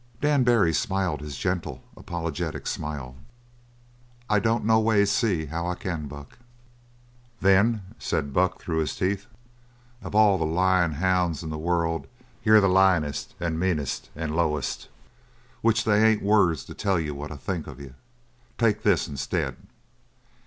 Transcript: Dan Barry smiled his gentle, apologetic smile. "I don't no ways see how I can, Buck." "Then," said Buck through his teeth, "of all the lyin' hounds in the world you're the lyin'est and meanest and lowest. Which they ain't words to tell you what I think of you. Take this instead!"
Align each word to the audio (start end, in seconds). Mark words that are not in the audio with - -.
Dan 0.19 0.43
Barry 0.43 0.73
smiled 0.73 1.21
his 1.21 1.37
gentle, 1.37 1.83
apologetic 1.95 2.65
smile. 2.65 3.17
"I 4.27 4.39
don't 4.39 4.65
no 4.65 4.79
ways 4.79 5.11
see 5.11 5.45
how 5.45 5.67
I 5.67 5.75
can, 5.75 6.07
Buck." 6.07 6.39
"Then," 7.39 7.83
said 7.99 8.33
Buck 8.33 8.59
through 8.59 8.79
his 8.79 8.95
teeth, 8.95 9.27
"of 10.01 10.15
all 10.15 10.39
the 10.39 10.43
lyin' 10.43 10.93
hounds 10.93 11.43
in 11.43 11.51
the 11.51 11.57
world 11.59 12.07
you're 12.43 12.59
the 12.61 12.67
lyin'est 12.67 13.35
and 13.39 13.59
meanest 13.59 14.09
and 14.15 14.35
lowest. 14.35 14.89
Which 15.61 15.83
they 15.83 16.03
ain't 16.03 16.23
words 16.23 16.65
to 16.65 16.73
tell 16.73 16.99
you 16.99 17.13
what 17.13 17.31
I 17.31 17.37
think 17.37 17.67
of 17.67 17.79
you. 17.79 17.93
Take 18.57 18.81
this 18.81 19.07
instead!" 19.07 19.55